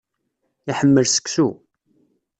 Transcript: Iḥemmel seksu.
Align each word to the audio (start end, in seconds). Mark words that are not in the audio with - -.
Iḥemmel 0.71 1.05
seksu. 1.09 1.49